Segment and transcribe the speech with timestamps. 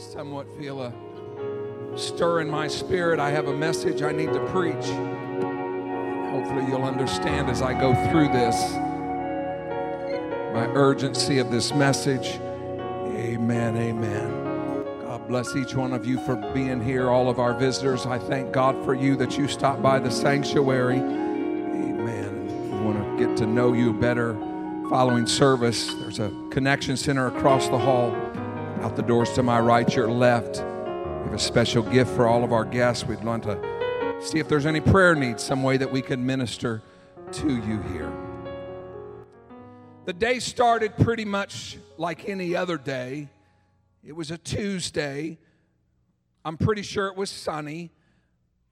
[0.00, 0.92] somewhat feel a
[1.96, 3.20] stir in my spirit.
[3.20, 4.86] I have a message I need to preach.
[6.30, 8.72] Hopefully, you'll understand as I go through this
[10.54, 12.40] my urgency of this message.
[13.16, 13.76] Amen.
[13.76, 14.84] Amen.
[15.02, 18.06] God bless each one of you for being here, all of our visitors.
[18.06, 20.96] I thank God for you that you stopped by the sanctuary.
[20.96, 22.46] Amen.
[22.70, 24.34] We want to get to know you better
[24.88, 25.94] following service.
[25.94, 28.10] There's a connection center across the hall.
[28.80, 30.56] Out the doors to my right, your left.
[30.56, 33.04] We have a special gift for all of our guests.
[33.04, 36.82] We'd want to see if there's any prayer needs, some way that we can minister
[37.32, 38.10] to you here.
[40.06, 43.28] The day started pretty much like any other day.
[44.02, 45.36] It was a Tuesday.
[46.42, 47.92] I'm pretty sure it was sunny.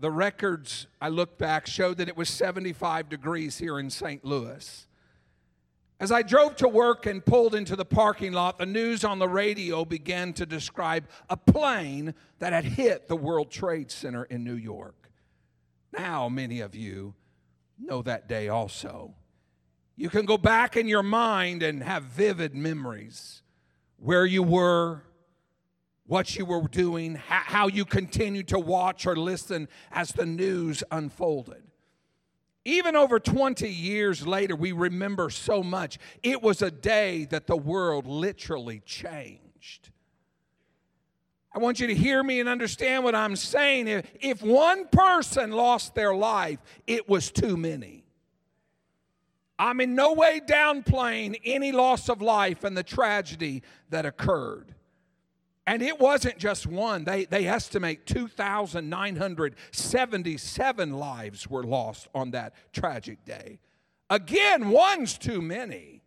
[0.01, 4.25] The records, I looked back, showed that it was 75 degrees here in St.
[4.25, 4.87] Louis.
[6.01, 9.29] As I drove to work and pulled into the parking lot, the news on the
[9.29, 14.55] radio began to describe a plane that had hit the World Trade Center in New
[14.55, 15.11] York.
[15.93, 17.15] Now, many of you
[17.79, 19.15] know that day also.
[19.97, 23.43] You can go back in your mind and have vivid memories
[23.97, 25.03] where you were,
[26.07, 31.65] what you were doing, how you continued to watch or listen as the news unfolded.
[32.69, 35.99] Even over 20 years later, we remember so much.
[36.23, 39.89] It was a day that the world literally changed.
[41.51, 43.89] I want you to hear me and understand what I'm saying.
[43.89, 48.05] If, if one person lost their life, it was too many.
[49.59, 54.75] I'm in no way downplaying any loss of life and the tragedy that occurred.
[55.69, 57.05] And it wasn't just one.
[57.05, 63.59] They, they estimate 2,977 lives were lost on that tragic day.
[64.09, 66.01] Again, one's too many,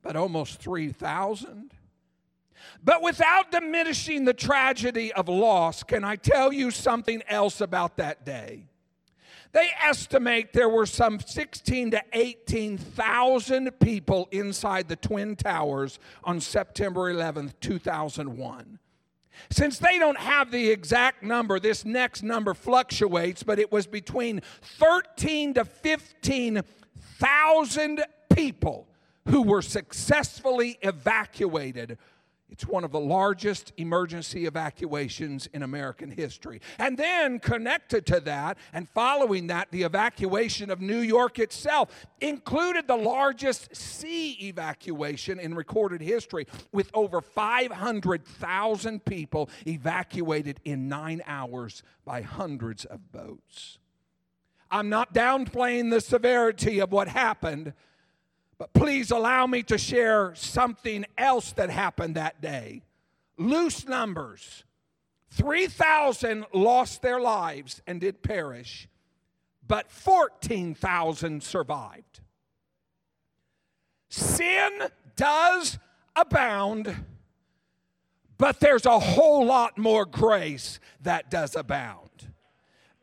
[0.00, 1.74] but almost 3,000.
[2.82, 8.24] But without diminishing the tragedy of loss, can I tell you something else about that
[8.24, 8.70] day?
[9.52, 17.12] They estimate there were some 16 to 18,000 people inside the Twin Towers on September
[17.12, 18.78] 11th, 2001.
[19.50, 24.40] Since they don't have the exact number, this next number fluctuates, but it was between
[24.62, 28.04] 13 to 15,000
[28.34, 28.88] people
[29.28, 31.98] who were successfully evacuated
[32.52, 36.60] it's one of the largest emergency evacuations in American history.
[36.78, 42.86] And then, connected to that and following that, the evacuation of New York itself included
[42.86, 51.82] the largest sea evacuation in recorded history, with over 500,000 people evacuated in nine hours
[52.04, 53.78] by hundreds of boats.
[54.70, 57.72] I'm not downplaying the severity of what happened
[58.62, 62.80] but please allow me to share something else that happened that day.
[63.36, 64.62] Loose numbers
[65.30, 68.86] 3,000 lost their lives and did perish,
[69.66, 72.20] but 14,000 survived.
[74.10, 74.82] Sin
[75.16, 75.80] does
[76.14, 77.04] abound,
[78.38, 82.01] but there's a whole lot more grace that does abound.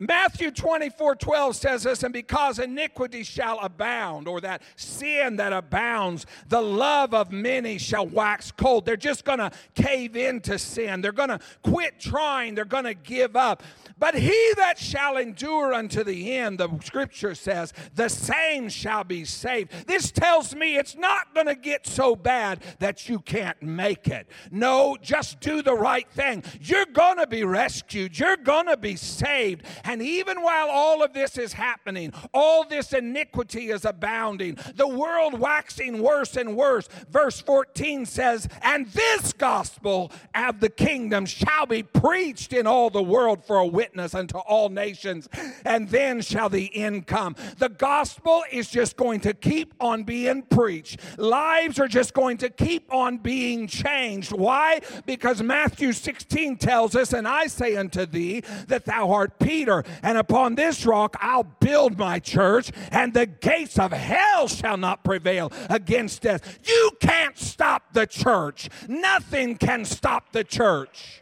[0.02, 6.26] Matthew 24 12 says this, and because iniquity shall abound, or that sin that abounds,
[6.48, 8.86] the love of many shall wax cold.
[8.86, 11.02] They're just gonna cave into sin.
[11.02, 12.56] They're gonna quit trying.
[12.56, 13.62] They're gonna give up.
[13.98, 19.26] But he that shall endure unto the end, the scripture says, the same shall be
[19.26, 19.86] saved.
[19.88, 24.28] This tells me it's not gonna get so bad that you can't make it.
[24.50, 26.44] No, just do the right thing.
[26.62, 31.54] You're gonna be rescued, you're gonna be saved and even while all of this is
[31.54, 36.88] happening, all this iniquity is abounding, the world waxing worse and worse.
[37.10, 43.02] Verse 14 says, And this gospel of the kingdom shall be preached in all the
[43.02, 45.28] world for a witness unto all nations,
[45.66, 47.36] and then shall the end come.
[47.58, 51.00] The gospel is just going to keep on being preached.
[51.18, 54.34] Lives are just going to keep on being changed.
[54.34, 54.82] Why?
[55.08, 60.18] Because Matthew 16 tells us, And I say unto thee that thou art Peter and
[60.18, 65.52] upon this rock I'll build my church, and the gates of hell shall not prevail
[65.70, 66.60] against death.
[66.64, 71.22] You can't stop the church, nothing can stop the church.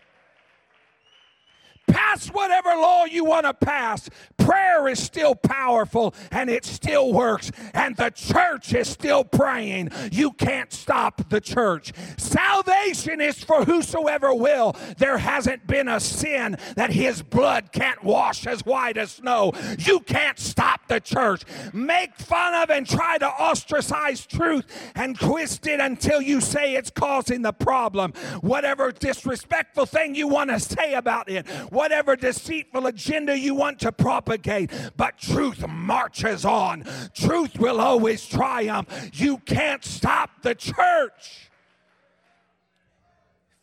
[1.88, 4.10] Pass whatever law you want to pass.
[4.38, 9.92] Prayer is still powerful and it still works, and the church is still praying.
[10.12, 11.92] You can't stop the church.
[12.18, 14.76] Salvation is for whosoever will.
[14.98, 19.54] There hasn't been a sin that his blood can't wash as white as snow.
[19.80, 21.44] You can't stop the church.
[21.74, 26.90] Make fun of and try to ostracize truth and twist it until you say it's
[26.90, 28.14] causing the problem.
[28.42, 31.46] Whatever disrespectful thing you want to say about it,
[31.78, 36.84] whatever deceitful agenda you want to propagate, but truth marches on.
[37.14, 39.12] Truth will always triumph.
[39.14, 41.52] You can't stop the church.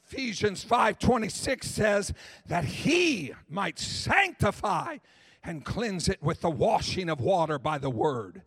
[0.06, 2.12] Ephesians 5:26 says
[2.46, 4.98] that he might sanctify
[5.42, 8.42] and cleanse it with the washing of water by the word,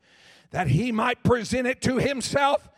[0.51, 2.69] that he might present it to himself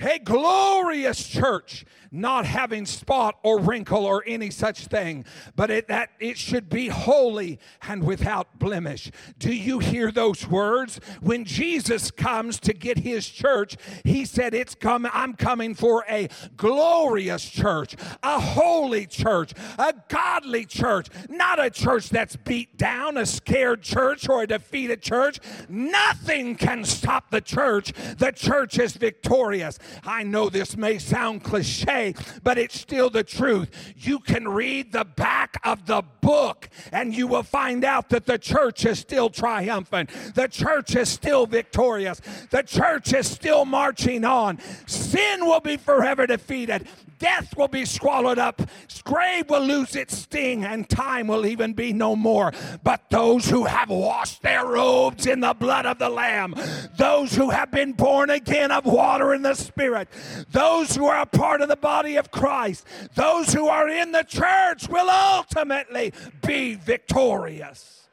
[0.00, 5.24] a glorious church, not having spot or wrinkle or any such thing,
[5.56, 9.10] but it, that it should be holy and without blemish.
[9.38, 11.00] Do you hear those words?
[11.20, 16.28] When Jesus comes to get his church, he said, It's coming, I'm coming for a
[16.56, 23.26] glorious church, a holy church, a godly church, not a church that's beat down, a
[23.26, 25.40] scared church or a defeated church.
[25.68, 27.92] Nothing can stop the church.
[28.16, 29.78] The church is victorious.
[30.04, 33.94] I know this may sound cliche, but it's still the truth.
[33.96, 38.38] You can read the back of the book and you will find out that the
[38.38, 40.10] church is still triumphant.
[40.34, 42.20] The church is still victorious.
[42.50, 44.58] The church is still marching on.
[44.86, 46.86] Sin will be forever defeated.
[47.18, 48.62] Death will be swallowed up,
[49.04, 52.52] grave will lose its sting, and time will even be no more.
[52.84, 56.54] But those who have washed their robes in the blood of the Lamb,
[56.96, 60.08] those who have been born again of water and the Spirit,
[60.52, 64.24] those who are a part of the body of Christ, those who are in the
[64.24, 66.12] church will ultimately
[66.46, 68.08] be victorious.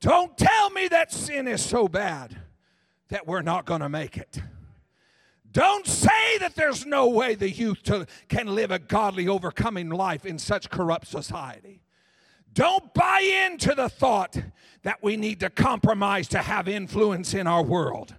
[0.00, 2.38] Don't tell me that sin is so bad
[3.08, 4.40] that we're not going to make it.
[5.52, 10.24] Don't say that there's no way the youth to, can live a godly, overcoming life
[10.24, 11.82] in such corrupt society.
[12.52, 14.36] Don't buy into the thought
[14.82, 18.14] that we need to compromise to have influence in our world.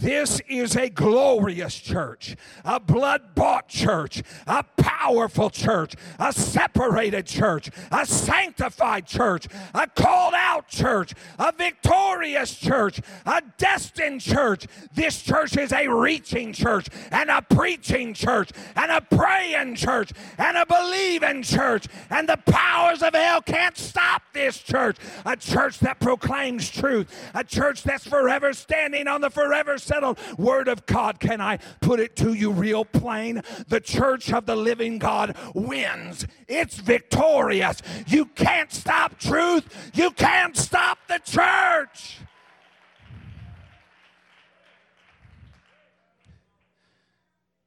[0.00, 7.68] This is a glorious church, a blood bought church, a powerful church, a separated church,
[7.90, 14.66] a sanctified church, a called out church, a victorious church, a destined church.
[14.94, 20.56] This church is a reaching church, and a preaching church, and a praying church, and
[20.56, 21.88] a believing church.
[22.10, 24.96] And the powers of hell can't stop this church.
[25.26, 30.68] A church that proclaims truth, a church that's forever standing on the forever settled word
[30.68, 31.18] of God.
[31.18, 33.42] Can I put it to you real plain?
[33.68, 36.26] The church of the living God wins.
[36.46, 37.82] It's victorious.
[38.06, 39.92] You can't stop truth.
[39.94, 42.18] You can't stop the church.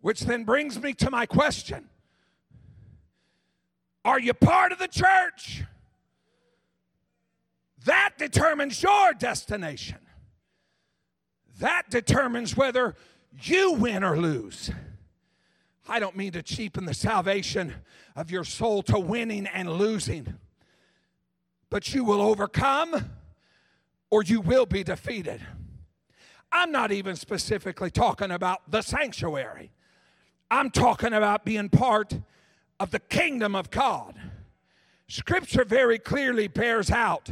[0.01, 1.89] Which then brings me to my question
[4.05, 5.63] Are you part of the church?
[7.85, 9.97] That determines your destination
[11.61, 12.95] that determines whether
[13.43, 14.71] you win or lose.
[15.87, 17.73] I don't mean to cheapen the salvation
[18.15, 20.37] of your soul to winning and losing,
[21.69, 23.11] but you will overcome
[24.09, 25.41] or you will be defeated.
[26.51, 29.71] I'm not even specifically talking about the sanctuary,
[30.49, 32.19] I'm talking about being part
[32.79, 34.19] of the kingdom of God.
[35.07, 37.31] Scripture very clearly bears out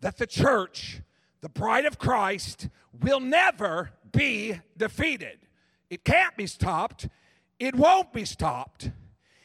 [0.00, 1.00] that the church,
[1.40, 2.68] the bride of Christ,
[3.02, 5.38] will never be defeated.
[5.88, 7.08] It can't be stopped.
[7.58, 8.90] It won't be stopped.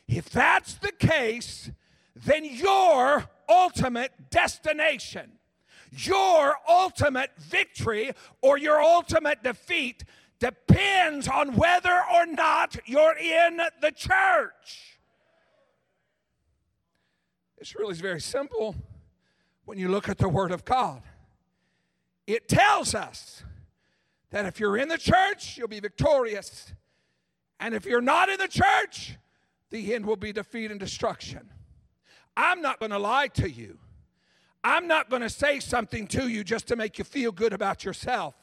[0.08, 1.72] If that's the case,
[2.16, 5.34] then your ultimate destination,
[5.92, 10.04] your ultimate victory, or your ultimate defeat
[10.40, 15.00] depends on whether or not you're in the church.
[17.58, 18.76] This really is very simple
[19.64, 21.02] when you look at the Word of God.
[22.28, 23.44] It tells us
[24.32, 26.74] that if you're in the church, you'll be victorious.
[27.60, 29.18] And if you're not in the church,
[29.70, 31.50] the end will be defeat and destruction.
[32.36, 33.78] I'm not going to lie to you.
[34.64, 37.86] I'm not going to say something to you just to make you feel good about
[37.86, 38.36] yourself.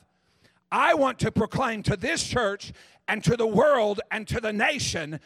[0.70, 2.72] I want to proclaim to this church
[3.08, 5.20] and to the world and to the nation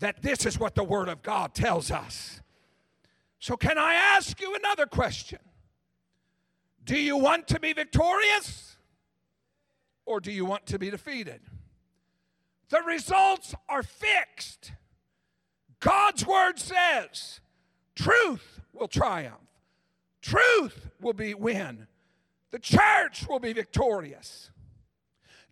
[0.00, 2.40] that this is what the Word of God tells us.
[3.38, 5.38] So, can I ask you another question?
[6.84, 8.76] Do you want to be victorious
[10.04, 11.40] or do you want to be defeated?
[12.70, 14.72] The results are fixed.
[15.80, 17.40] God's word says
[17.94, 19.36] Truth will triumph.
[20.22, 21.86] Truth will be win.
[22.50, 24.50] The church will be victorious.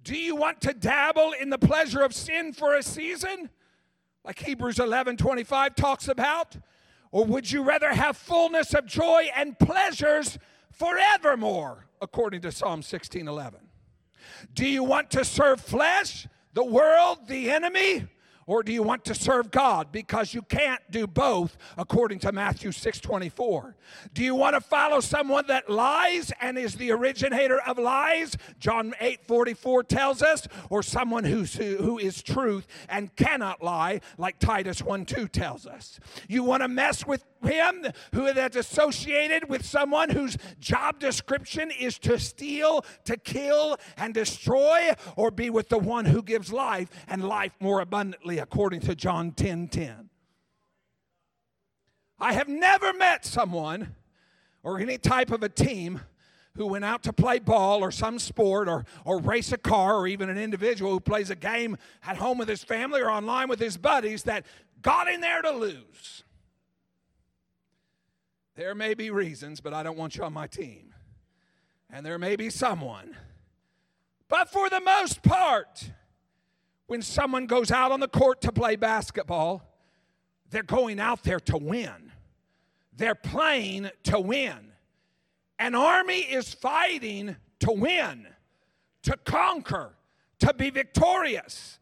[0.02, 3.50] Do you want to dabble in the pleasure of sin for a season?
[4.24, 6.56] Like Hebrews 11 25 talks about?
[7.12, 10.38] Or would you rather have fullness of joy and pleasures
[10.80, 13.60] forevermore, according to Psalm 16 11?
[14.54, 18.08] Do you want to serve flesh, the world, the enemy?
[18.50, 19.92] or do you want to serve God?
[19.92, 23.76] Because you can't do both according to Matthew 6:24.
[24.12, 28.36] Do you want to follow someone that lies and is the originator of lies?
[28.58, 34.82] John 8:44 tells us, or someone who's, who is truth and cannot lie, like Titus
[34.82, 36.00] 1:2 tells us.
[36.28, 41.98] You want to mess with him who that's associated with someone whose job description is
[42.00, 47.26] to steal, to kill, and destroy, or be with the one who gives life and
[47.26, 50.10] life more abundantly, according to John 10 10.
[52.18, 53.96] I have never met someone
[54.62, 56.00] or any type of a team
[56.56, 60.06] who went out to play ball or some sport or, or race a car or
[60.06, 63.60] even an individual who plays a game at home with his family or online with
[63.60, 64.44] his buddies that
[64.82, 66.24] got in there to lose.
[68.54, 70.94] There may be reasons, but I don't want you on my team.
[71.90, 73.16] And there may be someone.
[74.28, 75.90] But for the most part,
[76.86, 79.62] when someone goes out on the court to play basketball,
[80.50, 82.12] they're going out there to win.
[82.96, 84.72] They're playing to win.
[85.58, 88.26] An army is fighting to win,
[89.02, 89.94] to conquer,
[90.38, 91.79] to be victorious.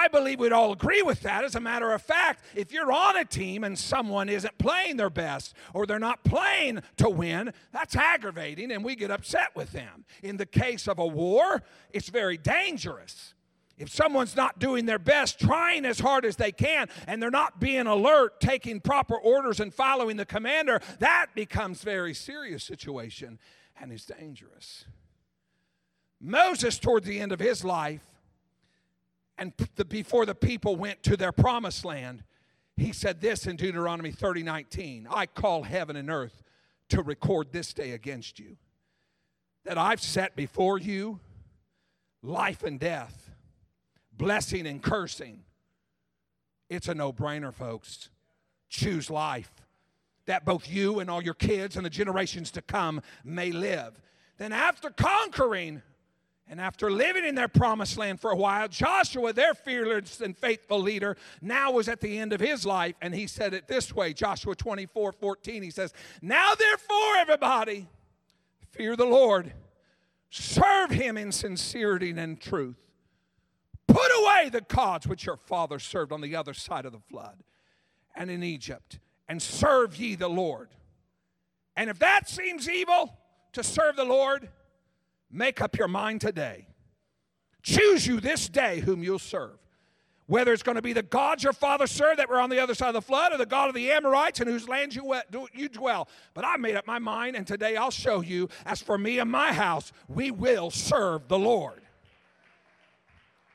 [0.00, 1.44] I believe we'd all agree with that.
[1.44, 5.10] As a matter of fact, if you're on a team and someone isn't playing their
[5.10, 10.06] best or they're not playing to win, that's aggravating and we get upset with them.
[10.22, 13.34] In the case of a war, it's very dangerous.
[13.76, 17.60] If someone's not doing their best, trying as hard as they can, and they're not
[17.60, 23.38] being alert, taking proper orders and following the commander, that becomes very serious situation
[23.78, 24.86] and is dangerous.
[26.22, 28.09] Moses, toward the end of his life,
[29.40, 32.22] and the, before the people went to their promised land,
[32.76, 36.42] he said this in Deuteronomy 30 19 I call heaven and earth
[36.90, 38.56] to record this day against you
[39.64, 41.20] that I've set before you
[42.22, 43.30] life and death,
[44.12, 45.40] blessing and cursing.
[46.68, 48.10] It's a no brainer, folks.
[48.68, 49.50] Choose life
[50.26, 54.00] that both you and all your kids and the generations to come may live.
[54.38, 55.82] Then, after conquering
[56.50, 60.80] and after living in their promised land for a while, Joshua, their fearless and faithful
[60.80, 62.96] leader, now was at the end of his life.
[63.00, 65.62] And he said it this way Joshua 24 14.
[65.62, 67.86] He says, Now therefore, everybody,
[68.72, 69.52] fear the Lord,
[70.28, 72.76] serve him in sincerity and truth.
[73.86, 77.44] Put away the gods which your fathers served on the other side of the flood
[78.16, 80.70] and in Egypt, and serve ye the Lord.
[81.76, 83.16] And if that seems evil
[83.52, 84.48] to serve the Lord,
[85.30, 86.66] Make up your mind today.
[87.62, 89.58] Choose you this day whom you'll serve.
[90.26, 92.74] Whether it's going to be the gods your father served that were on the other
[92.74, 95.20] side of the flood, or the God of the Amorites in whose land you,
[95.52, 96.08] you dwell.
[96.34, 99.28] But I made up my mind, and today I'll show you, as for me and
[99.28, 101.82] my house, we will serve the Lord.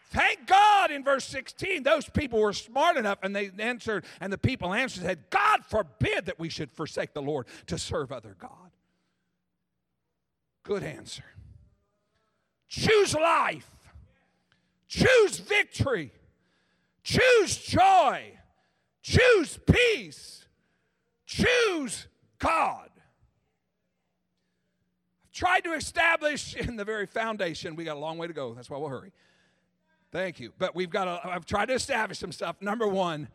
[0.09, 4.37] Thank God in verse 16, those people were smart enough and they answered, and the
[4.37, 8.71] people answered, said, God forbid that we should forsake the Lord to serve other God.
[10.63, 11.23] Good answer.
[12.67, 13.69] Choose life.
[14.87, 16.11] Choose victory.
[17.03, 18.31] Choose joy.
[19.01, 20.45] Choose peace.
[21.25, 22.07] Choose
[22.39, 22.89] God.
[25.25, 28.53] I've tried to establish in the very foundation, we got a long way to go.
[28.53, 29.11] That's why we'll hurry.
[30.11, 30.53] Thank you.
[30.57, 32.61] But we've got to, I've tried to establish some stuff.
[32.61, 33.27] Number one,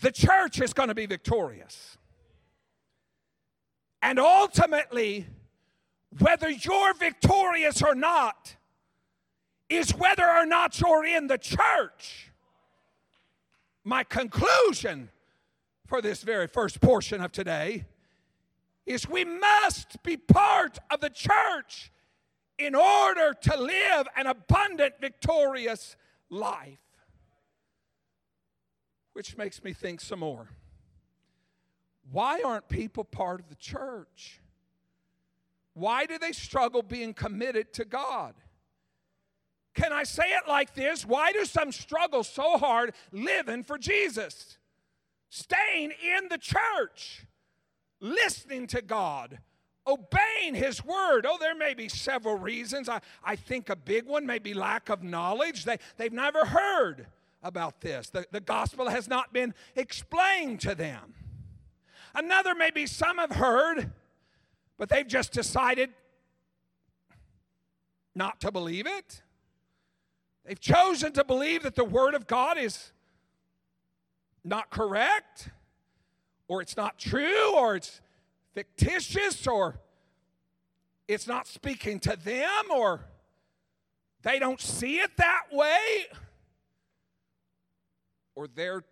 [0.00, 1.96] the church is going to be victorious.
[4.02, 5.26] And ultimately,
[6.16, 8.56] whether you're victorious or not
[9.68, 12.30] is whether or not you're in the church.
[13.84, 15.10] My conclusion
[15.86, 17.86] for this very first portion of today
[18.86, 21.92] is we must be part of the church
[22.58, 25.96] in order to live an abundant, victorious
[26.30, 26.78] life.
[29.12, 30.48] Which makes me think some more.
[32.10, 34.40] Why aren't people part of the church?
[35.78, 38.34] Why do they struggle being committed to God?
[39.74, 41.06] Can I say it like this?
[41.06, 44.58] Why do some struggle so hard living for Jesus?
[45.30, 47.24] Staying in the church,
[48.00, 49.38] listening to God,
[49.86, 51.26] obeying His word.
[51.28, 52.88] Oh, there may be several reasons.
[52.88, 55.64] I, I think a big one may be lack of knowledge.
[55.64, 57.06] They, they've never heard
[57.40, 61.14] about this, the, the gospel has not been explained to them.
[62.12, 63.92] Another, maybe some have heard,
[64.78, 65.90] but they've just decided
[68.14, 69.22] not to believe it.
[70.44, 72.92] They've chosen to believe that the Word of God is
[74.44, 75.50] not correct,
[76.46, 78.00] or it's not true, or it's
[78.54, 79.78] fictitious, or
[81.06, 83.04] it's not speaking to them, or
[84.22, 86.06] they don't see it that way,
[88.34, 88.84] or they're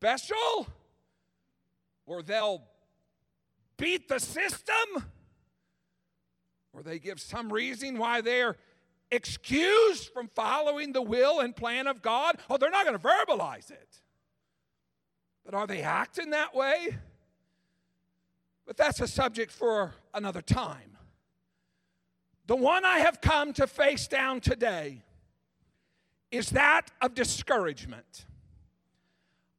[0.00, 0.66] special,
[2.06, 2.62] or they'll
[3.80, 5.04] beat the system,
[6.72, 8.56] or they give some reason why they're
[9.10, 12.36] excused from following the will and plan of God.
[12.48, 14.00] Oh, they're not going to verbalize it.
[15.44, 16.96] But are they acting that way?
[18.66, 20.96] But that's a subject for another time.
[22.46, 25.02] The one I have come to face down today
[26.30, 28.26] is that of discouragement.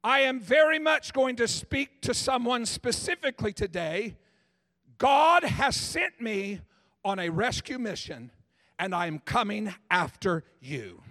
[0.03, 4.15] I am very much going to speak to someone specifically today.
[4.97, 6.61] God has sent me
[7.05, 8.31] on a rescue mission,
[8.79, 11.01] and I am coming after you.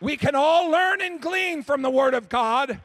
[0.00, 2.80] We can all learn and glean from the Word of God,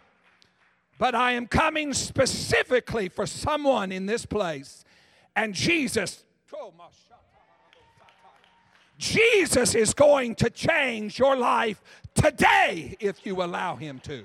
[0.97, 4.83] but I am coming specifically for someone in this place.
[5.33, 6.73] And Jesus, oh
[8.97, 11.81] Jesus is going to change your life
[12.15, 14.23] today if you allow Him to.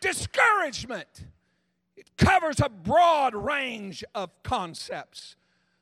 [0.00, 1.26] Discouragement.
[1.96, 5.36] It covers a broad range of concepts.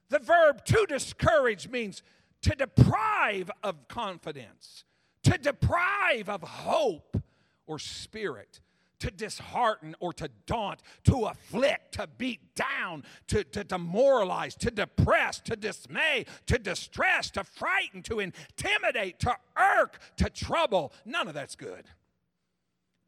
[0.09, 2.03] The verb to discourage means
[2.43, 4.85] to deprive of confidence,
[5.25, 7.21] to deprive of hope
[7.67, 8.61] or spirit
[9.01, 15.41] to dishearten or to daunt, to afflict, to beat down, to, to demoralize, to depress,
[15.41, 20.93] to dismay, to distress, to frighten, to intimidate, to irk, to trouble.
[21.05, 21.87] None of that's good.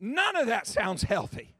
[0.01, 1.55] None of that sounds healthy.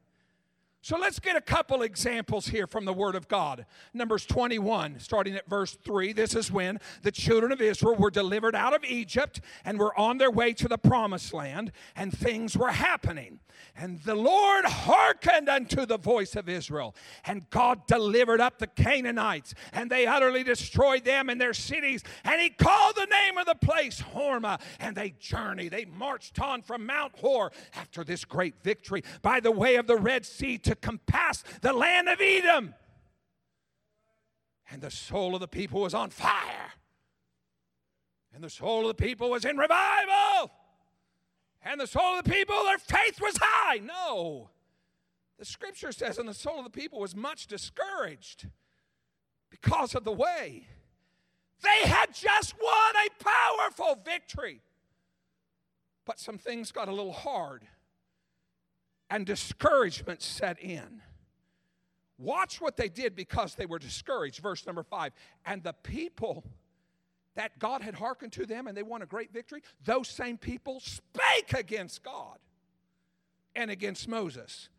[0.83, 3.67] So let's get a couple examples here from the Word of God.
[3.93, 6.11] Numbers 21, starting at verse 3.
[6.11, 10.17] This is when the children of Israel were delivered out of Egypt and were on
[10.17, 13.39] their way to the promised land, and things were happening.
[13.75, 16.95] And the Lord hearkened unto the voice of Israel,
[17.25, 22.03] and God delivered up the Canaanites, and they utterly destroyed them and their cities.
[22.23, 25.71] And He called the name of the place Hormah, and they journeyed.
[25.71, 29.97] They marched on from Mount Hor after this great victory by the way of the
[29.97, 32.73] Red Sea compass the land of Edom.
[34.71, 36.71] And the soul of the people was on fire.
[38.33, 40.51] And the soul of the people was in revival.
[41.63, 43.79] And the soul of the people, their faith was high.
[43.79, 44.49] No.
[45.37, 48.47] The scripture says, and the soul of the people was much discouraged
[49.49, 50.67] because of the way.
[51.61, 54.61] They had just won a powerful victory.
[56.05, 57.67] But some things got a little hard
[59.11, 61.01] and discouragement set in.
[62.17, 64.41] Watch what they did because they were discouraged.
[64.41, 65.11] Verse number five.
[65.45, 66.43] And the people
[67.35, 70.79] that God had hearkened to them and they won a great victory, those same people
[70.79, 72.37] spake against God
[73.53, 74.69] and against Moses.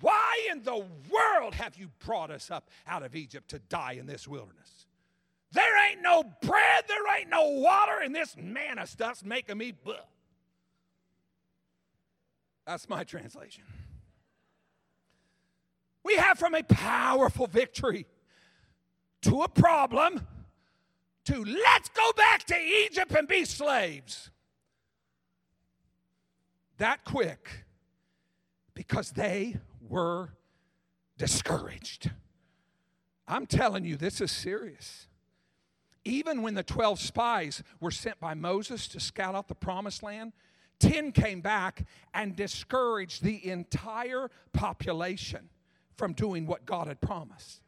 [0.00, 4.06] Why in the world have you brought us up out of Egypt to die in
[4.06, 4.86] this wilderness?
[5.52, 9.94] There ain't no bread, there ain't no water, and this manna stuff's making me buh.
[12.66, 13.64] That's my translation.
[16.04, 18.06] We have from a powerful victory
[19.22, 20.26] to a problem
[21.24, 24.30] to let's go back to Egypt and be slaves.
[26.78, 27.64] That quick
[28.74, 29.56] because they
[29.88, 30.30] were
[31.18, 32.10] discouraged.
[33.28, 35.06] I'm telling you, this is serious.
[36.04, 40.32] Even when the 12 spies were sent by Moses to scout out the promised land,
[40.82, 45.48] 10 came back and discouraged the entire population
[45.96, 47.62] from doing what God had promised.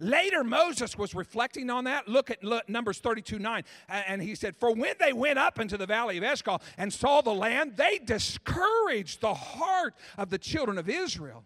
[0.00, 2.06] Later, Moses was reflecting on that.
[2.06, 3.64] Look at look, Numbers 32 9.
[3.88, 7.20] And he said, For when they went up into the valley of Eshcol and saw
[7.20, 11.44] the land, they discouraged the heart of the children of Israel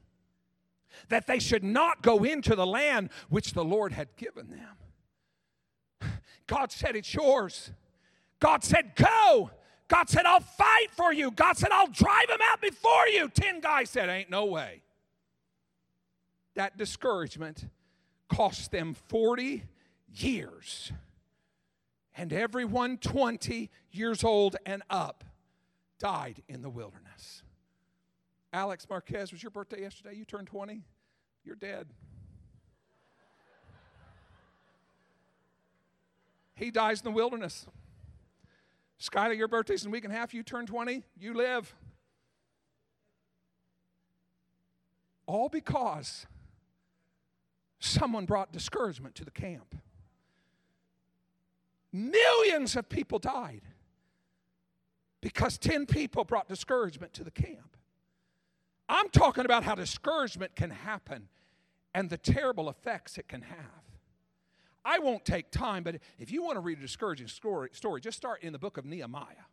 [1.08, 6.12] that they should not go into the land which the Lord had given them.
[6.46, 7.70] God said, It's yours.
[8.38, 9.50] God said, Go.
[9.88, 11.30] God said, I'll fight for you.
[11.30, 13.28] God said, I'll drive them out before you.
[13.28, 14.82] Ten guys said, Ain't no way.
[16.54, 17.66] That discouragement
[18.28, 19.64] cost them 40
[20.14, 20.92] years.
[22.16, 25.24] And everyone 20 years old and up
[25.98, 27.42] died in the wilderness.
[28.52, 30.14] Alex Marquez, was your birthday yesterday?
[30.14, 30.82] You turned 20?
[31.44, 31.88] You're dead.
[36.54, 37.66] He dies in the wilderness.
[39.02, 40.32] Skylar, your birthday's in a week and a half.
[40.32, 41.74] You turn 20, you live.
[45.26, 46.26] All because
[47.80, 49.74] someone brought discouragement to the camp.
[51.92, 53.62] Millions of people died
[55.20, 57.76] because 10 people brought discouragement to the camp.
[58.88, 61.28] I'm talking about how discouragement can happen
[61.92, 63.81] and the terrible effects it can have.
[64.84, 68.16] I won't take time, but if you want to read a discouraging story, story just
[68.16, 69.46] start in the book of Nehemiah.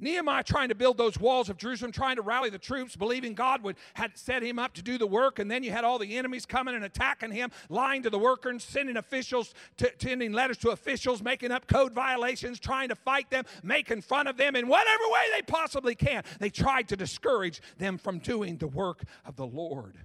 [0.00, 3.62] Nehemiah trying to build those walls of Jerusalem, trying to rally the troops, believing God
[3.62, 6.16] would had set him up to do the work, and then you had all the
[6.16, 9.54] enemies coming and attacking him, lying to the workers, sending officials,
[9.98, 14.36] sending letters to officials, making up code violations, trying to fight them, making fun of
[14.36, 16.24] them in whatever way they possibly can.
[16.38, 19.98] They tried to discourage them from doing the work of the Lord.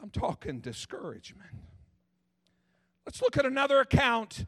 [0.00, 1.50] I'm talking discouragement.
[3.06, 4.46] Let's look at another account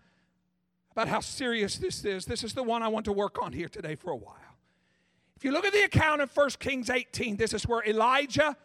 [0.93, 2.25] about how serious this is.
[2.25, 4.37] This is the one I want to work on here today for a while.
[5.37, 8.57] If you look at the account in 1 Kings 18, this is where Elijah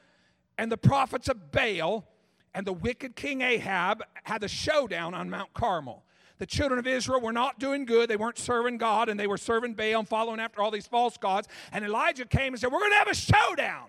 [0.58, 2.06] and the prophets of Baal
[2.54, 6.04] and the wicked king Ahab had a showdown on Mount Carmel.
[6.38, 8.10] The children of Israel were not doing good.
[8.10, 11.18] They weren't serving God and they were serving Baal and following after all these false
[11.18, 11.48] gods.
[11.72, 13.88] And Elijah came and said, We're going to have a showdown.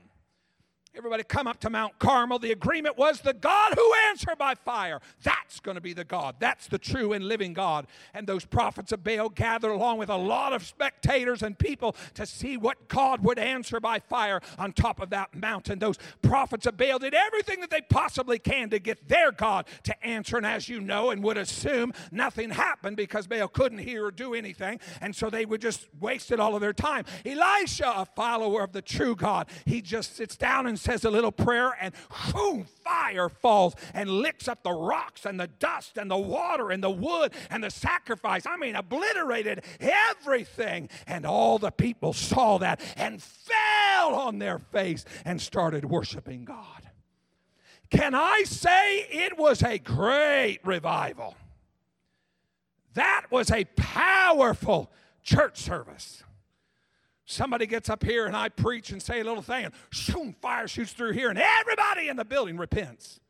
[0.92, 2.40] Everybody come up to Mount Carmel.
[2.40, 5.00] The agreement was the God who answered by fire.
[5.22, 6.34] That's going to be the God.
[6.40, 7.86] That's the true and living God.
[8.12, 12.26] And those prophets of Baal gathered along with a lot of spectators and people to
[12.26, 15.78] see what God would answer by fire on top of that mountain.
[15.78, 20.04] Those prophets of Baal did everything that they possibly can to get their God to
[20.04, 20.38] answer.
[20.38, 24.34] And as you know, and would assume nothing happened because Baal couldn't hear or do
[24.34, 24.80] anything.
[25.00, 27.04] And so they would just wasted all of their time.
[27.24, 31.32] Elisha, a follower of the true God, he just sits down and says a little
[31.32, 31.94] prayer, and
[32.32, 36.82] boom, fire falls and licks up the rocks and the dust and the water and
[36.82, 38.46] the wood and the sacrifice.
[38.46, 40.88] I mean, obliterated everything.
[41.06, 46.90] And all the people saw that and fell on their face and started worshiping God.
[47.90, 51.34] Can I say it was a great revival?
[52.94, 54.90] That was a powerful
[55.22, 56.22] church service.
[57.30, 60.66] Somebody gets up here and I preach and say a little thing, and shoom, fire
[60.66, 63.20] shoots through here, and everybody in the building repents.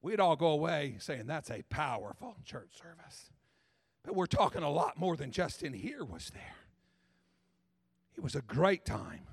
[0.00, 3.32] We'd all go away saying that's a powerful church service.
[4.04, 6.54] But we're talking a lot more than just in here was there.
[8.16, 9.26] It was a great time.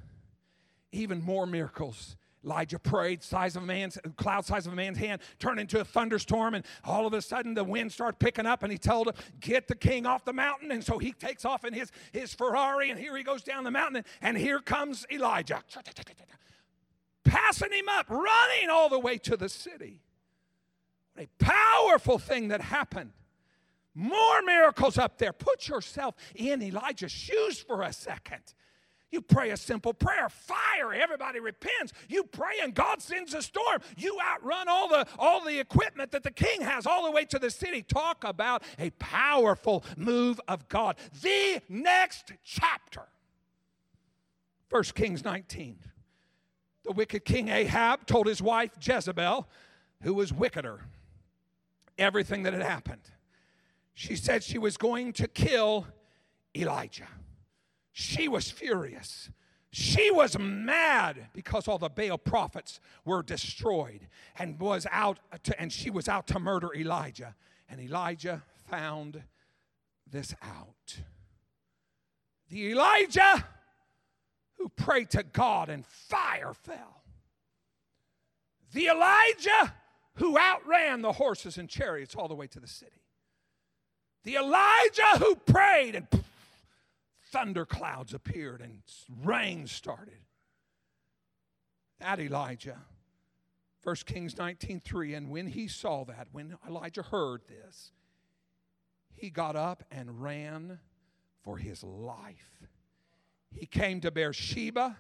[0.92, 5.21] Even more miracles Elijah prayed, size of a man's cloud size of a man's hand
[5.39, 8.71] turned into a thunderstorm, and all of a sudden the wind started picking up, and
[8.71, 10.71] he told him, Get the king off the mountain.
[10.71, 13.71] And so he takes off in his, his Ferrari, and here he goes down the
[13.71, 15.63] mountain, and here comes Elijah.
[17.23, 20.02] Passing him up, running all the way to the city.
[21.13, 23.12] What a powerful thing that happened.
[23.93, 25.34] More miracles up there.
[25.34, 28.54] Put yourself in Elijah's shoes for a second.
[29.10, 31.93] You pray a simple prayer, fire, everybody repents.
[32.10, 33.82] You pray and God sends a storm.
[33.96, 37.39] You outrun all the all the equipment that the king has all the way to
[37.39, 37.82] the city.
[37.82, 40.98] Talk about a powerful move of God.
[41.22, 43.04] The next chapter.
[44.70, 45.78] 1 Kings 19.
[46.84, 49.48] The wicked king Ahab told his wife Jezebel,
[50.02, 50.82] who was wickeder,
[51.98, 53.02] everything that had happened.
[53.93, 55.88] She said she was going to kill
[56.56, 57.08] Elijah.
[57.99, 59.31] She was furious.
[59.71, 64.07] She was mad because all the Baal prophets were destroyed
[64.38, 67.33] and was out to, and she was out to murder Elijah.
[67.67, 69.23] And Elijah found
[70.05, 70.97] this out.
[72.51, 73.47] The Elijah
[74.60, 77.01] who prayed to God and fire fell.
[78.73, 79.73] The Elijah
[80.17, 83.01] who outran the horses and chariots all the way to the city.
[84.23, 86.07] The Elijah who prayed and
[87.32, 88.82] thunderclouds appeared and
[89.24, 90.20] rain started.
[92.00, 92.80] That Elijah.
[93.84, 97.92] 1 Kings 19:3 and when he saw that when Elijah heard this
[99.13, 100.80] he got up and ran
[101.42, 102.62] for his life.
[103.52, 104.98] He came to Beersheba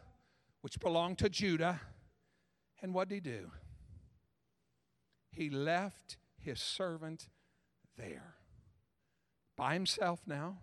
[0.61, 1.81] which belonged to Judah
[2.81, 3.51] and what did he do?
[5.31, 7.29] He left his servant
[7.97, 8.35] there
[9.55, 10.59] by himself now.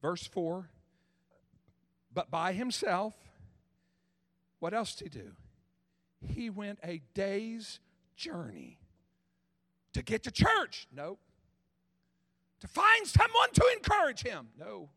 [0.00, 0.68] Verse 4
[2.14, 3.14] but by himself.
[4.58, 5.32] What else did he do?
[6.26, 7.80] He went a day's
[8.16, 8.78] journey
[9.92, 10.86] to get to church.
[10.94, 11.18] No.
[12.60, 14.48] To find someone to encourage him.
[14.58, 14.88] No.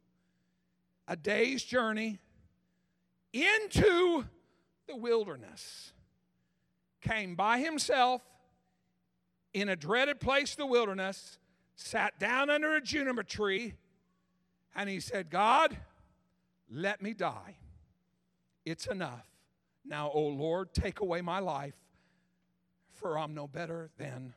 [1.08, 2.20] A day's journey
[3.34, 4.26] into
[4.88, 5.92] the wilderness.
[7.02, 8.22] Came by himself
[9.54, 11.40] in a dreaded place, the wilderness,
[11.76, 13.74] sat down under a juniper tree,
[14.76, 15.78] and he said, God,
[16.70, 17.56] let me die.
[18.66, 19.28] It's enough.
[19.86, 21.76] Now, O Lord, take away my life,
[22.94, 24.34] for I'm no better than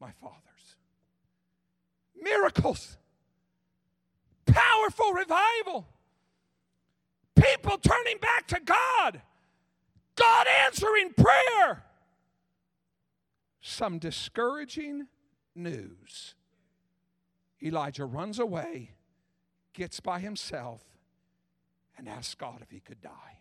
[0.00, 0.76] my father's.
[2.20, 2.96] Miracles,
[4.46, 5.86] powerful revival,
[7.34, 9.20] people turning back to God,
[10.14, 11.84] God answering prayer.
[13.60, 15.08] Some discouraging
[15.56, 16.34] news.
[17.62, 18.92] Elijah runs away,
[19.72, 20.84] gets by himself,
[21.96, 23.40] and asks God if he could die.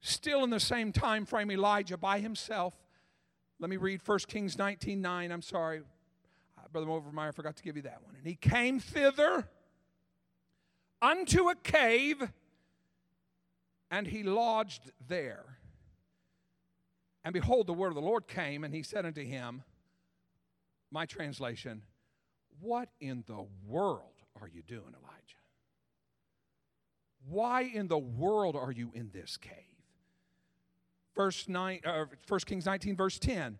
[0.00, 2.74] Still in the same time frame, Elijah by himself.
[3.58, 5.32] Let me read 1 Kings 19 9.
[5.32, 5.80] I'm sorry.
[6.58, 8.14] Uh, Brother Overmeyer, forgot to give you that one.
[8.16, 9.48] And he came thither
[11.00, 12.22] unto a cave,
[13.90, 15.58] and he lodged there.
[17.24, 19.62] And behold, the word of the Lord came, and he said unto him,
[20.92, 21.82] My translation,
[22.60, 25.05] what in the world are you doing, Elijah?
[27.28, 29.52] Why in the world are you in this cave?
[31.14, 33.58] Verse 9, uh, 1 Kings 19, verse 10.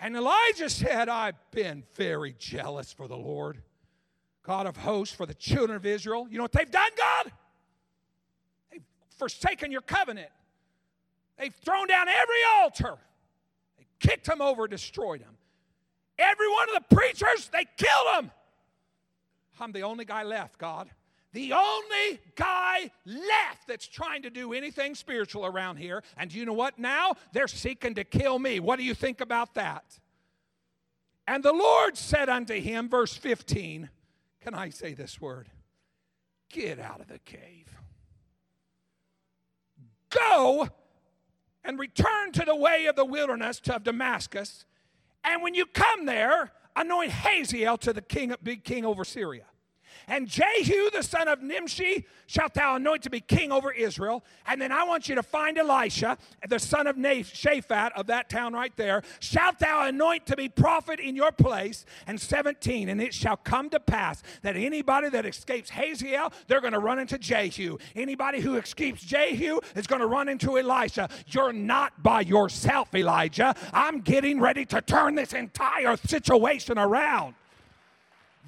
[0.00, 3.62] And Elijah said, I've been very jealous for the Lord,
[4.42, 6.26] God of hosts, for the children of Israel.
[6.30, 7.32] You know what they've done, God?
[8.70, 8.84] They've
[9.16, 10.30] forsaken your covenant.
[11.38, 12.98] They've thrown down every altar.
[13.76, 15.36] They kicked them over, destroyed them.
[16.18, 18.30] Every one of the preachers, they killed them.
[19.60, 20.90] I'm the only guy left, God.
[21.32, 26.02] The only guy left that's trying to do anything spiritual around here.
[26.16, 27.14] And you know what now?
[27.32, 28.60] They're seeking to kill me.
[28.60, 29.84] What do you think about that?
[31.26, 33.90] And the Lord said unto him, verse 15,
[34.40, 35.50] can I say this word?
[36.48, 37.76] Get out of the cave.
[40.08, 40.68] Go
[41.62, 44.64] and return to the way of the wilderness of Damascus.
[45.22, 49.44] And when you come there, anoint Hazael to the king, big king over Syria.
[50.08, 54.24] And Jehu, the son of Nimshi, shalt thou anoint to be king over Israel.
[54.46, 56.16] And then I want you to find Elisha,
[56.48, 59.02] the son of Shaphat of that town right there.
[59.20, 61.84] Shalt thou anoint to be prophet in your place.
[62.06, 66.72] And 17, and it shall come to pass that anybody that escapes Hazael, they're going
[66.72, 67.76] to run into Jehu.
[67.94, 71.08] Anybody who escapes Jehu is going to run into Elisha.
[71.26, 73.54] You're not by yourself, Elijah.
[73.72, 77.34] I'm getting ready to turn this entire situation around.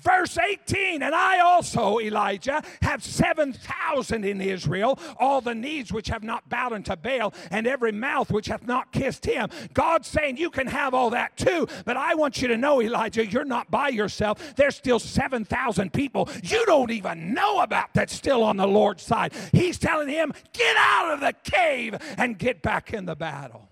[0.01, 6.23] Verse 18, and I also, Elijah, have 7,000 in Israel, all the knees which have
[6.23, 9.49] not bowed unto Baal, and every mouth which hath not kissed him.
[9.75, 13.27] God's saying you can have all that too, but I want you to know, Elijah,
[13.27, 14.55] you're not by yourself.
[14.57, 19.33] There's still 7,000 people you don't even know about that's still on the Lord's side.
[19.53, 23.69] He's telling him, get out of the cave and get back in the battle.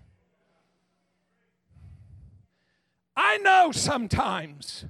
[3.16, 4.84] I know sometimes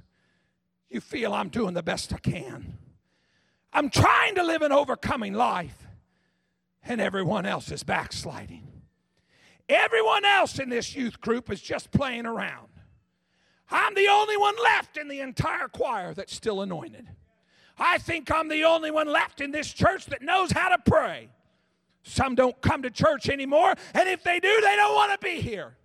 [0.89, 2.77] you feel I'm doing the best I can.
[3.71, 5.87] I'm trying to live an overcoming life,
[6.83, 8.67] and everyone else is backsliding.
[9.67, 12.69] Everyone else in this youth group is just playing around.
[13.69, 17.07] I'm the only one left in the entire choir that's still anointed.
[17.77, 21.29] I think I'm the only one left in this church that knows how to pray.
[22.01, 25.39] Some don't come to church anymore, and if they do, they don't want to be
[25.41, 25.77] here.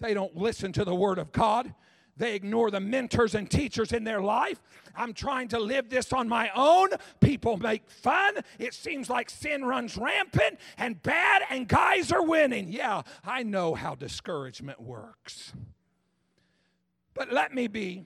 [0.00, 1.72] They don't listen to the Word of God.
[2.16, 4.60] They ignore the mentors and teachers in their life.
[4.94, 6.90] I'm trying to live this on my own.
[7.20, 8.36] People make fun.
[8.58, 12.70] It seems like sin runs rampant and bad, and guys are winning.
[12.70, 15.52] Yeah, I know how discouragement works.
[17.14, 18.04] But let me be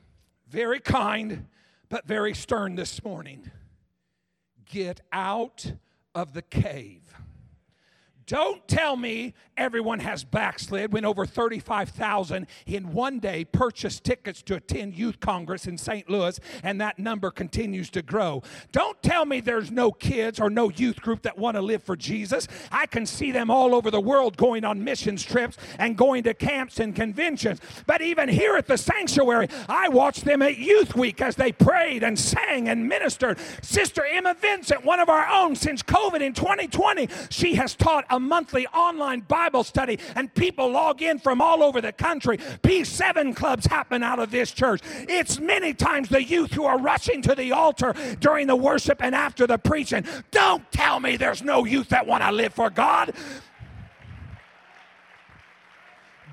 [0.49, 1.47] very kind,
[1.89, 3.51] but very stern this morning.
[4.65, 5.73] Get out
[6.15, 7.03] of the cave.
[8.27, 14.57] Don't tell me everyone has backslid when over 35,000 in one day purchased tickets to
[14.57, 16.11] attend Youth Congress in St.
[16.11, 18.43] Louis and that number continues to grow.
[18.73, 21.95] Don't tell me there's no kids or no youth group that want to live for
[21.95, 22.49] Jesus.
[22.73, 26.35] I can see them all over the world going on missions trips and going to
[26.35, 27.61] camps and conventions.
[27.87, 32.03] But even here at the sanctuary, I watched them at Youth Week as they prayed
[32.03, 33.39] and sang and ministered.
[33.63, 38.21] Sister Emma Vincent, one of our own since COVID in 2020, she has taught a
[38.21, 42.39] monthly online Bible study, and people log in from all over the country.
[42.39, 44.81] P7 clubs happen out of this church.
[45.09, 49.15] It's many times the youth who are rushing to the altar during the worship and
[49.15, 50.05] after the preaching.
[50.31, 53.13] Don't tell me there's no youth that want to live for God.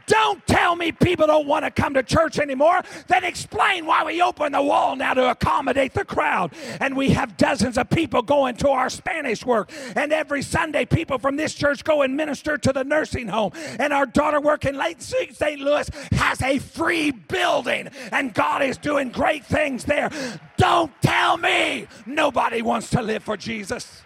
[0.07, 2.81] Don't tell me people don't want to come to church anymore.
[3.07, 6.53] Then explain why we open the wall now to accommodate the crowd.
[6.79, 9.71] And we have dozens of people going to our Spanish work.
[9.95, 13.51] And every Sunday, people from this church go and minister to the nursing home.
[13.79, 15.59] And our daughter work in St.
[15.59, 17.89] Louis has a free building.
[18.11, 20.09] And God is doing great things there.
[20.57, 24.03] Don't tell me nobody wants to live for Jesus.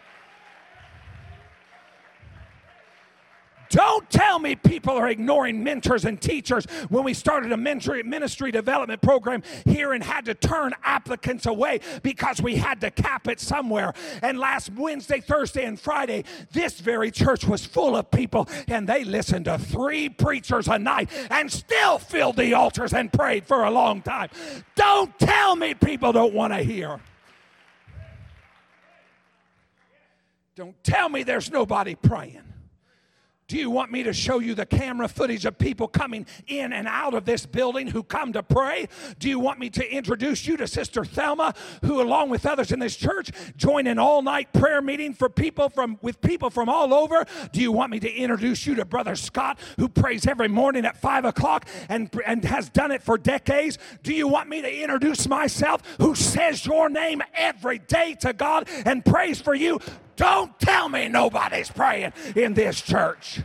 [3.78, 8.50] Don't tell me people are ignoring mentors and teachers when we started a ministry, ministry
[8.50, 13.40] development program here and had to turn applicants away because we had to cap it
[13.40, 13.94] somewhere.
[14.24, 19.04] And last Wednesday, Thursday, and Friday, this very church was full of people and they
[19.04, 23.70] listened to three preachers a night and still filled the altars and prayed for a
[23.70, 24.30] long time.
[24.74, 27.00] Don't tell me people don't want to hear.
[30.56, 32.47] Don't tell me there's nobody praying.
[33.48, 36.86] Do you want me to show you the camera footage of people coming in and
[36.86, 38.90] out of this building who come to pray?
[39.20, 41.54] Do you want me to introduce you to Sister Thelma,
[41.86, 45.98] who, along with others in this church, join an all-night prayer meeting for people from
[46.02, 47.26] with people from all over?
[47.54, 50.98] Do you want me to introduce you to Brother Scott, who prays every morning at
[50.98, 53.78] five o'clock and, and has done it for decades?
[54.04, 58.68] Do you want me to introduce myself, who says your name every day to God
[58.86, 59.80] and prays for you?
[60.18, 63.40] Don't tell me nobody's praying in this church.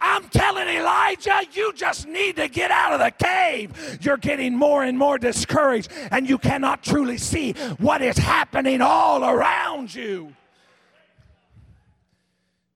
[0.00, 3.98] I'm telling Elijah, you just need to get out of the cave.
[4.00, 9.24] You're getting more and more discouraged, and you cannot truly see what is happening all
[9.24, 10.34] around you.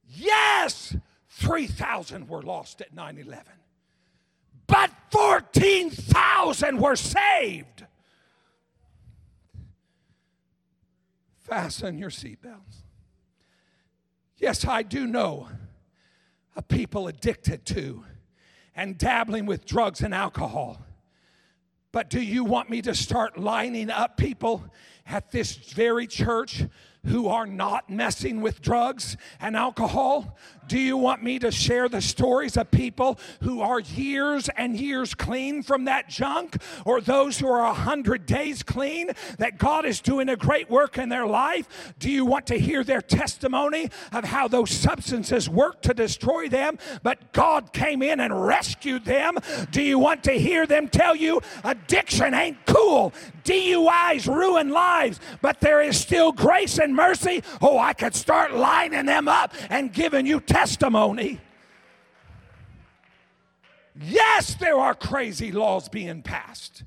[0.09, 0.97] Yes,
[1.31, 3.45] 3,000 were lost at 9 11,
[4.67, 7.87] but 14,000 were saved.
[11.51, 12.85] Fasten your seatbelts.
[14.37, 15.49] Yes, I do know
[16.55, 18.05] of people addicted to
[18.77, 20.81] and dabbling with drugs and alcohol.
[21.91, 24.65] But do you want me to start lining up people
[25.05, 26.63] at this very church
[27.07, 30.37] who are not messing with drugs and alcohol?
[30.71, 35.15] Do you want me to share the stories of people who are years and years
[35.15, 40.01] clean from that junk or those who are a hundred days clean that God is
[40.01, 41.93] doing a great work in their life?
[41.99, 46.79] Do you want to hear their testimony of how those substances worked to destroy them,
[47.03, 49.39] but God came in and rescued them?
[49.73, 53.13] Do you want to hear them tell you addiction ain't cool?
[53.43, 57.43] DUIs ruin lives, but there is still grace and mercy.
[57.61, 61.41] Oh, I could start lining them up and giving you testimony.
[64.01, 66.85] Yes, there are crazy laws being passed,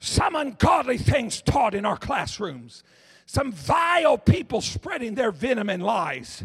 [0.00, 2.82] some ungodly things taught in our classrooms,
[3.26, 6.44] some vile people spreading their venom and lies.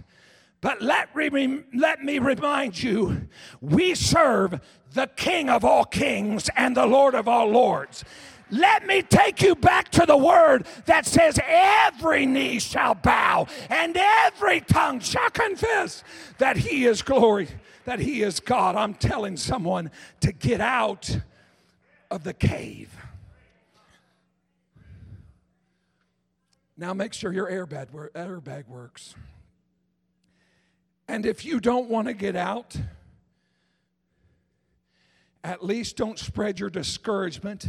[0.59, 3.27] But let, me, let me remind you,
[3.61, 4.59] we serve
[4.93, 8.03] the King of all kings and the Lord of all lords.
[8.51, 10.67] Let me take you back to the word
[11.01, 16.03] that says, Every knee shall bow and every tongue shall confess
[16.37, 17.47] that He is glory,
[17.85, 18.75] that He is God.
[18.75, 21.19] I'm telling someone to get out
[22.11, 22.95] of the cave.
[26.77, 29.15] Now make sure your airbag, airbag works.
[31.07, 32.75] And if you don't want to get out,
[35.43, 37.67] at least don't spread your discouragement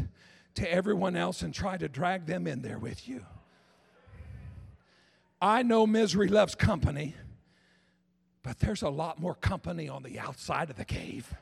[0.55, 3.25] to everyone else and try to drag them in there with you.
[5.41, 7.15] I know misery loves company,
[8.43, 11.35] but there's a lot more company on the outside of the cave.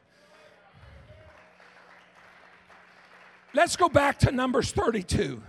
[3.53, 5.43] Let's go back to Numbers 32.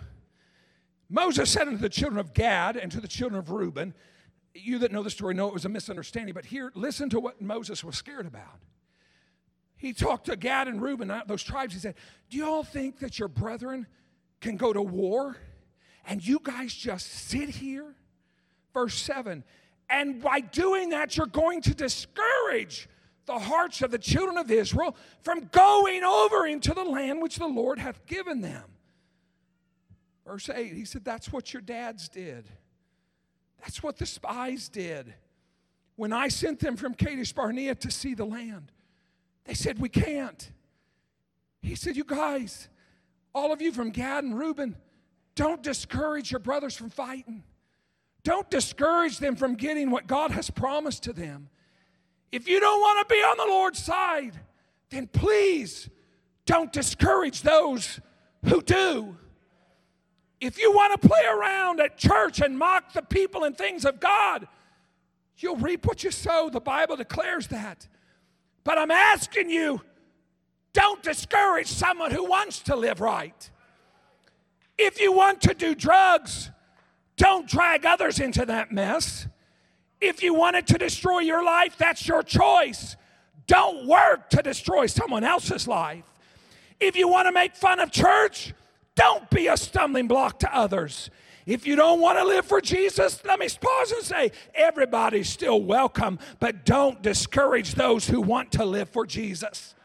[1.10, 3.93] Moses said unto the children of Gad and to the children of Reuben,
[4.54, 7.41] you that know the story know it was a misunderstanding, but here, listen to what
[7.41, 8.60] Moses was scared about.
[9.81, 11.73] He talked to Gad and Reuben, uh, those tribes.
[11.73, 11.95] He said,
[12.29, 13.87] Do you all think that your brethren
[14.39, 15.37] can go to war
[16.05, 17.95] and you guys just sit here?
[18.75, 19.43] Verse 7
[19.89, 22.87] And by doing that, you're going to discourage
[23.25, 27.47] the hearts of the children of Israel from going over into the land which the
[27.47, 28.65] Lord hath given them.
[30.27, 32.45] Verse 8, he said, That's what your dads did.
[33.61, 35.15] That's what the spies did.
[35.95, 38.71] When I sent them from Kadesh Barnea to see the land,
[39.45, 40.51] they said, We can't.
[41.62, 42.69] He said, You guys,
[43.34, 44.75] all of you from Gad and Reuben,
[45.36, 47.43] don't discourage your brothers from fighting.
[48.23, 51.49] Don't discourage them from getting what God has promised to them.
[52.32, 54.39] If you don't want to be on the Lord's side,
[54.89, 55.89] then please
[56.45, 57.99] don't discourage those
[58.45, 59.17] who do.
[60.39, 63.99] If you want to play around at church and mock the people and things of
[63.99, 64.47] God,
[65.38, 66.49] you'll reap what you sow.
[66.51, 67.88] The Bible declares that.
[68.63, 69.82] But I'm asking you,
[70.74, 73.49] don't discourage someone who wants to live right.
[74.78, 76.49] If you want to do drugs,
[77.18, 79.28] don't drag others into that mess.
[79.99, 82.95] If you wanted to destroy your life, that's your choice.
[83.47, 86.05] Don't work to destroy someone else's life.
[86.80, 88.53] If you want to make fun of church,
[88.95, 91.09] Don't be a stumbling block to others.
[91.45, 95.61] If you don't want to live for Jesus, let me pause and say everybody's still
[95.61, 99.75] welcome, but don't discourage those who want to live for Jesus.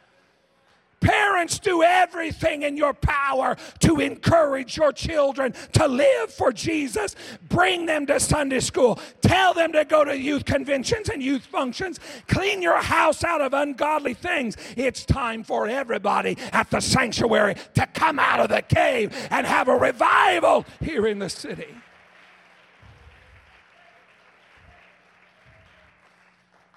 [1.00, 7.14] Parents, do everything in your power to encourage your children to live for Jesus.
[7.48, 8.98] Bring them to Sunday school.
[9.20, 12.00] Tell them to go to youth conventions and youth functions.
[12.28, 14.56] Clean your house out of ungodly things.
[14.76, 19.68] It's time for everybody at the sanctuary to come out of the cave and have
[19.68, 21.74] a revival here in the city.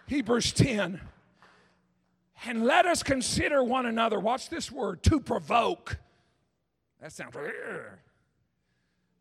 [0.07, 1.01] Hebrews 10
[2.46, 4.20] and let us consider one another.
[4.20, 5.98] Watch this word to provoke.
[7.02, 8.00] That sounds weird.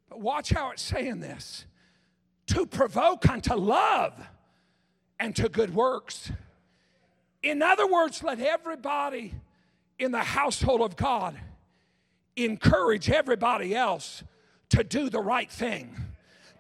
[0.09, 1.66] But watch how it's saying this
[2.47, 4.14] to provoke unto love
[5.21, 6.31] and to good works.
[7.43, 9.35] In other words, let everybody
[9.99, 11.37] in the household of God
[12.37, 14.23] encourage everybody else
[14.71, 15.95] to do the right thing,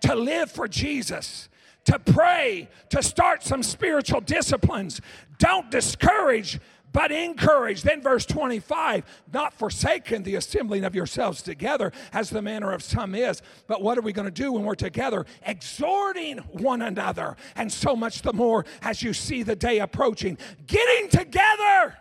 [0.00, 1.48] to live for Jesus,
[1.84, 5.00] to pray, to start some spiritual disciplines.
[5.38, 6.60] Don't discourage,
[6.92, 7.82] but encourage.
[7.82, 13.14] Then, verse 25, not forsaking the assembling of yourselves together, as the manner of some
[13.14, 13.42] is.
[13.66, 15.26] But what are we going to do when we're together?
[15.46, 20.38] Exhorting one another, and so much the more as you see the day approaching.
[20.66, 21.96] Getting together,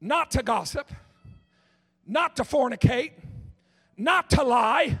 [0.00, 0.90] not to gossip,
[2.06, 3.12] not to fornicate,
[3.96, 4.98] not to lie,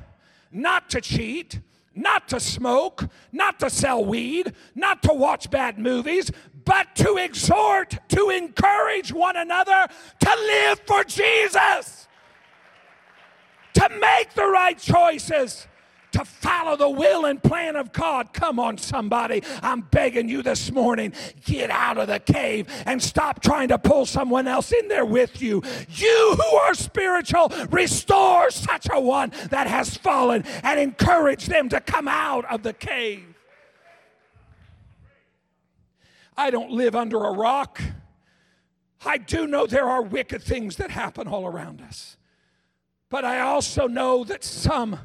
[0.50, 1.60] not to cheat
[1.94, 6.30] not to smoke, not to sell weed, not to watch bad movies,
[6.64, 9.86] but to exhort, to encourage one another
[10.20, 12.08] to live for Jesus,
[13.74, 15.66] to make the right choices
[16.12, 18.32] to follow the will and plan of God.
[18.32, 19.42] Come on, somebody.
[19.62, 21.12] I'm begging you this morning
[21.44, 25.42] get out of the cave and stop trying to pull someone else in there with
[25.42, 25.62] you.
[25.88, 31.80] You who are spiritual, restore such a one that has fallen and encourage them to
[31.80, 33.24] come out of the cave.
[36.36, 37.80] I don't live under a rock.
[39.04, 42.16] I do know there are wicked things that happen all around us.
[43.10, 44.98] But I also know that some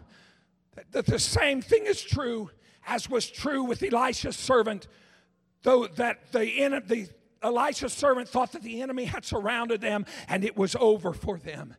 [0.92, 2.50] that the same thing is true
[2.86, 4.88] as was true with Elisha's servant,
[5.64, 7.10] though that the, the
[7.42, 11.76] Elisha's servant thought that the enemy had surrounded them and it was over for them.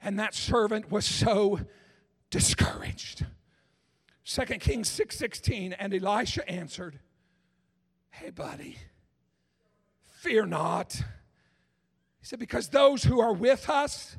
[0.00, 1.60] And that servant was so
[2.30, 3.26] discouraged.
[4.24, 6.98] 2 Kings 6:16 and Elisha answered,
[8.10, 8.76] "Hey buddy,
[10.02, 14.16] fear not." He said because those who are with us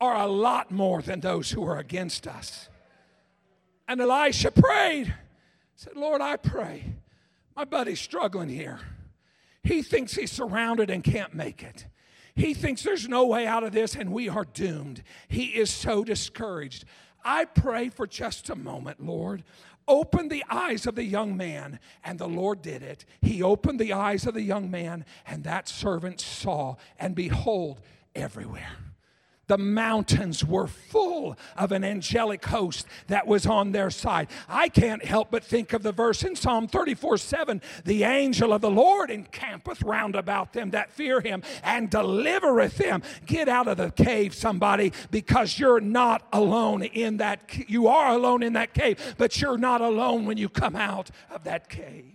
[0.00, 2.68] are a lot more than those who are against us.
[3.88, 5.14] And Elisha prayed.
[5.76, 6.84] Said, Lord, I pray.
[7.56, 8.80] My buddy's struggling here.
[9.64, 11.86] He thinks he's surrounded and can't make it.
[12.34, 15.02] He thinks there's no way out of this and we are doomed.
[15.28, 16.84] He is so discouraged.
[17.24, 19.44] I pray for just a moment, Lord.
[19.86, 23.04] Open the eyes of the young man, and the Lord did it.
[23.20, 27.80] He opened the eyes of the young man, and that servant saw, and behold,
[28.14, 28.76] everywhere
[29.48, 34.28] the mountains were full of an angelic host that was on their side.
[34.48, 38.60] I can't help but think of the verse in Psalm 34 7 The angel of
[38.60, 43.02] the Lord encampeth round about them that fear him and delivereth them.
[43.26, 47.42] Get out of the cave, somebody, because you're not alone in that.
[47.68, 51.44] You are alone in that cave, but you're not alone when you come out of
[51.44, 52.12] that cave.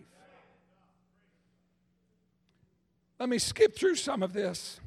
[3.19, 4.79] Let me skip through some of this.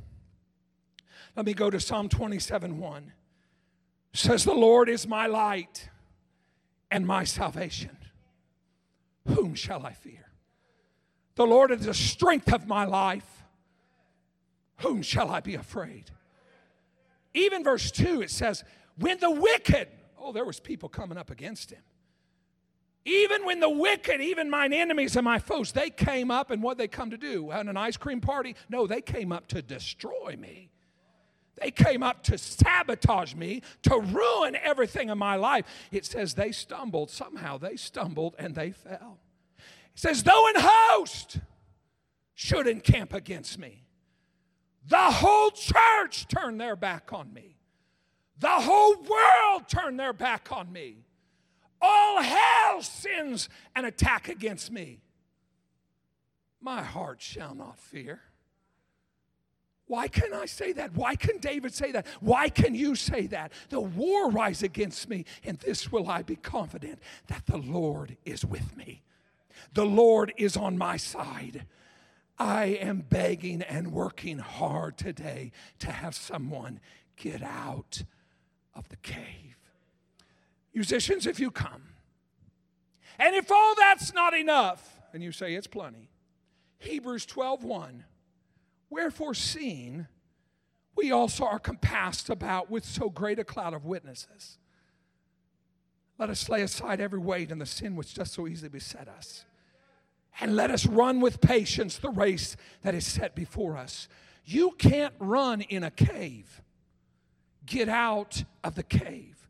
[1.37, 3.13] Let me go to Psalm 27 1.
[4.13, 5.89] It says, The Lord is my light
[6.91, 7.97] and my salvation.
[9.27, 10.27] Whom shall I fear?
[11.37, 13.45] The Lord is the strength of my life.
[14.79, 16.11] Whom shall I be afraid?
[17.35, 18.65] Even verse 2, it says,
[18.99, 21.83] When the wicked, oh, there was people coming up against him.
[23.05, 26.77] Even when the wicked, even mine enemies and my foes, they came up and what
[26.77, 27.51] they come to do?
[27.51, 28.57] At an ice cream party?
[28.69, 30.70] No, they came up to destroy me.
[31.61, 35.67] They came up to sabotage me, to ruin everything in my life.
[35.93, 37.11] It says they stumbled.
[37.11, 39.19] Somehow they stumbled and they fell.
[39.59, 41.39] It says, though an host
[42.35, 43.85] should encamp against me,
[44.89, 47.59] the whole church turned their back on me.
[48.39, 51.05] The whole world turned their back on me.
[51.83, 55.03] All hell sins an attack against me.
[56.63, 58.21] My heart shall not fear.
[59.91, 60.95] Why can I say that?
[60.95, 62.07] Why can David say that?
[62.21, 63.53] Why can you say that?
[63.71, 68.45] The war rise against me, and this will I be confident that the Lord is
[68.45, 69.03] with me.
[69.75, 71.67] The Lord is on my side.
[72.39, 76.79] I am begging and working hard today to have someone
[77.17, 78.05] get out
[78.77, 79.57] of the cave.
[80.73, 81.83] Musicians, if you come,
[83.19, 86.11] and if all that's not enough, and you say it's plenty,
[86.79, 88.05] Hebrews 12 1,
[88.91, 90.07] wherefore seeing
[90.97, 94.59] we also are compassed about with so great a cloud of witnesses.
[96.19, 99.47] Let us lay aside every weight and the sin which does so easily beset us.
[100.41, 104.09] And let us run with patience the race that is set before us.
[104.45, 106.61] You can't run in a cave.
[107.65, 109.49] Get out of the cave.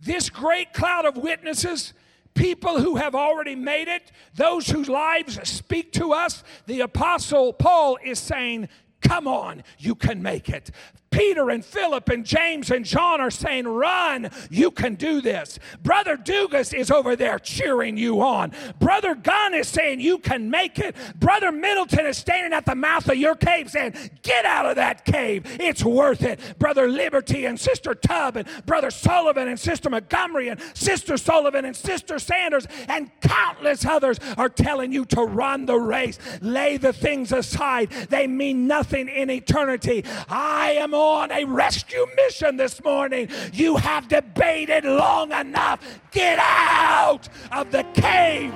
[0.00, 1.94] This great cloud of witnesses,
[2.34, 7.98] people who have already made it, those whose lives speak to us, the Apostle Paul
[8.04, 8.68] is saying,
[9.00, 10.70] Come on, you can make it.
[11.14, 15.60] Peter and Philip and James and John are saying, Run, you can do this.
[15.80, 18.50] Brother Dugas is over there cheering you on.
[18.80, 20.96] Brother Gunn is saying, You can make it.
[21.20, 25.04] Brother Middleton is standing at the mouth of your cave saying, Get out of that
[25.04, 25.44] cave.
[25.60, 26.40] It's worth it.
[26.58, 31.76] Brother Liberty and Sister Tubb and Brother Sullivan and Sister Montgomery and Sister Sullivan and
[31.76, 36.18] Sister Sanders and countless others are telling you to run the race.
[36.40, 40.04] Lay the things aside, they mean nothing in eternity.
[40.28, 43.28] I am a rescue mission this morning.
[43.52, 45.80] You have debated long enough.
[46.10, 48.52] Get out of the cave.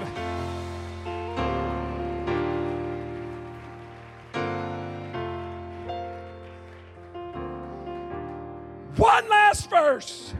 [8.96, 10.34] One last verse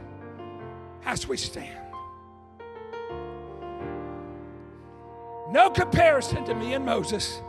[1.05, 1.77] as we stand.
[5.49, 7.41] No comparison to me and Moses,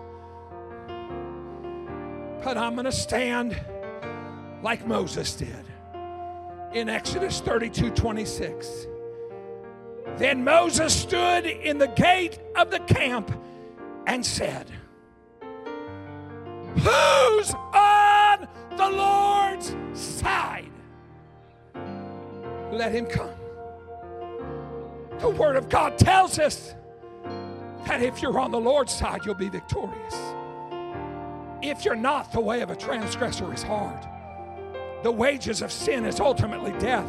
[2.43, 3.61] but I'm going to stand
[4.63, 5.65] like Moses did
[6.73, 8.87] in Exodus 32 26.
[10.17, 13.31] Then Moses stood in the gate of the camp
[14.07, 14.71] and said,
[16.75, 20.71] Who's on the Lord's side?
[22.71, 23.31] Let him come.
[25.19, 26.75] The Word of God tells us
[27.87, 30.15] that if you're on the Lord's side, you'll be victorious.
[31.63, 34.07] If you're not, the way of a transgressor is hard.
[35.03, 37.09] The wages of sin is ultimately death.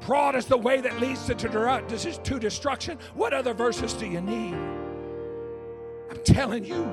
[0.00, 2.98] Broad is the way that leads to, to destruction.
[3.14, 4.54] What other verses do you need?
[6.10, 6.90] I'm telling you,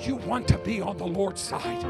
[0.00, 1.82] you want to be on the Lord's side.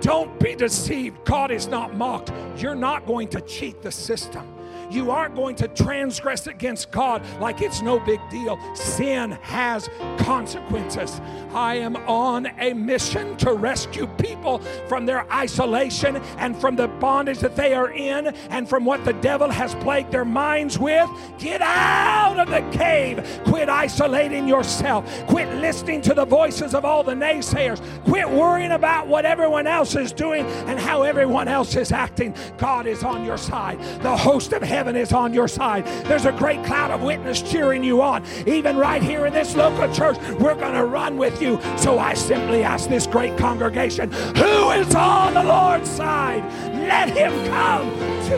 [0.00, 1.24] Don't be deceived.
[1.24, 2.32] God is not mocked.
[2.56, 4.46] You're not going to cheat the system.
[4.90, 8.58] You aren't going to transgress against God like it's no big deal.
[8.74, 11.20] Sin has consequences.
[11.52, 14.58] I am on a mission to rescue people
[14.88, 19.12] from their isolation and from the bondage that they are in and from what the
[19.14, 21.08] devil has plagued their minds with.
[21.38, 23.40] Get out of the cave.
[23.44, 25.04] Quit isolating yourself.
[25.26, 27.80] Quit listening to the voices of all the naysayers.
[28.04, 32.34] Quit worrying about what everyone else is doing and how everyone else is acting.
[32.56, 33.78] God is on your side.
[34.02, 35.84] The host of heaven heaven is on your side.
[36.06, 38.22] There's a great cloud of witness cheering you on.
[38.46, 41.58] Even right here in this local church, we're going to run with you.
[41.76, 46.44] So I simply ask this great congregation who is on the Lord's side?
[46.74, 47.90] Let him come
[48.28, 48.36] to.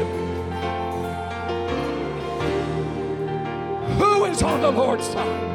[4.03, 5.49] Who is on the Lord's side?